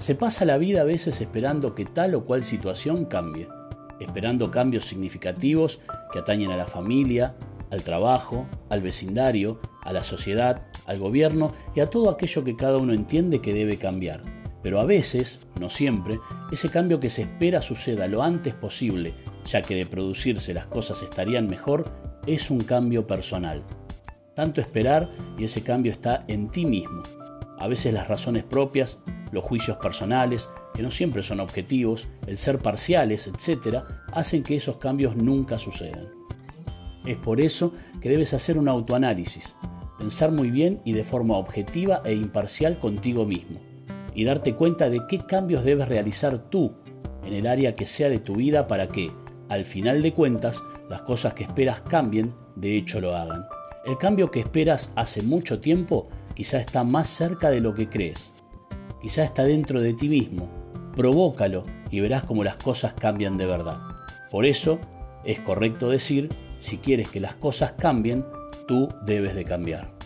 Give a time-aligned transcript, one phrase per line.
[0.00, 3.48] Se pasa la vida a veces esperando que tal o cual situación cambie,
[4.00, 5.80] esperando cambios significativos
[6.10, 7.34] que atañen a la familia,
[7.70, 12.78] al trabajo, al vecindario, a la sociedad, al gobierno y a todo aquello que cada
[12.78, 14.22] uno entiende que debe cambiar.
[14.62, 16.18] Pero a veces, no siempre,
[16.50, 19.12] ese cambio que se espera suceda lo antes posible,
[19.44, 21.92] ya que de producirse las cosas estarían mejor,
[22.26, 23.62] es un cambio personal.
[24.34, 27.02] Tanto esperar y ese cambio está en ti mismo.
[27.58, 28.98] A veces las razones propias,
[29.32, 34.76] los juicios personales, que no siempre son objetivos, el ser parciales, etc., hacen que esos
[34.76, 36.08] cambios nunca sucedan.
[37.04, 39.56] Es por eso que debes hacer un autoanálisis,
[39.98, 43.60] pensar muy bien y de forma objetiva e imparcial contigo mismo,
[44.14, 46.74] y darte cuenta de qué cambios debes realizar tú
[47.24, 49.10] en el área que sea de tu vida para que,
[49.48, 53.46] al final de cuentas, las cosas que esperas cambien, de hecho lo hagan.
[53.84, 58.34] El cambio que esperas hace mucho tiempo quizá está más cerca de lo que crees.
[59.00, 60.48] Quizá está dentro de ti mismo.
[60.94, 63.78] Provócalo y verás cómo las cosas cambian de verdad.
[64.30, 64.78] Por eso
[65.24, 68.24] es correcto decir si quieres que las cosas cambien,
[68.68, 69.99] tú debes de cambiar.